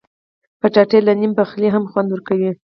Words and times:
کچالو 0.61 0.99
له 1.07 1.13
نیم 1.19 1.31
پخلي 1.39 1.67
هم 1.71 1.83
خوند 1.91 2.09
ورکوي 2.11 2.51